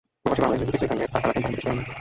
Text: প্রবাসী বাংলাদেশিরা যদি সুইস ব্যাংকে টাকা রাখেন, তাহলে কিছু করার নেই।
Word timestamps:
প্রবাসী 0.23 0.41
বাংলাদেশিরা 0.41 0.61
যদি 0.71 0.77
সুইস 0.79 0.87
ব্যাংকে 0.89 1.07
টাকা 1.13 1.25
রাখেন, 1.27 1.41
তাহলে 1.41 1.51
কিছু 1.57 1.65
করার 1.67 1.75
নেই। 1.77 1.87